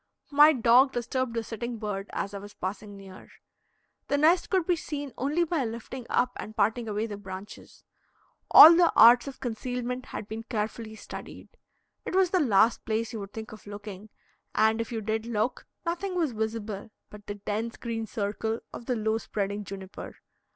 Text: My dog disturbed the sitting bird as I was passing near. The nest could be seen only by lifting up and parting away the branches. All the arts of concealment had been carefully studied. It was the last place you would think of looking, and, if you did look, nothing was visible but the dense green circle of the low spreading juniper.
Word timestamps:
My 0.31 0.51
dog 0.51 0.93
disturbed 0.93 1.35
the 1.35 1.43
sitting 1.43 1.77
bird 1.77 2.09
as 2.11 2.33
I 2.33 2.39
was 2.39 2.55
passing 2.55 2.97
near. 2.97 3.29
The 4.07 4.17
nest 4.17 4.49
could 4.49 4.65
be 4.65 4.75
seen 4.75 5.13
only 5.15 5.43
by 5.43 5.63
lifting 5.63 6.07
up 6.09 6.31
and 6.37 6.55
parting 6.57 6.87
away 6.89 7.05
the 7.05 7.17
branches. 7.17 7.83
All 8.49 8.75
the 8.75 8.91
arts 8.95 9.27
of 9.27 9.39
concealment 9.39 10.07
had 10.07 10.27
been 10.27 10.41
carefully 10.41 10.95
studied. 10.95 11.49
It 12.03 12.15
was 12.15 12.31
the 12.31 12.39
last 12.39 12.83
place 12.83 13.13
you 13.13 13.19
would 13.19 13.31
think 13.33 13.51
of 13.51 13.67
looking, 13.67 14.09
and, 14.55 14.81
if 14.81 14.91
you 14.91 15.01
did 15.01 15.27
look, 15.27 15.67
nothing 15.85 16.15
was 16.15 16.31
visible 16.31 16.89
but 17.11 17.27
the 17.27 17.35
dense 17.35 17.77
green 17.77 18.07
circle 18.07 18.61
of 18.73 18.87
the 18.87 18.95
low 18.95 19.19
spreading 19.19 19.63
juniper. 19.63 20.15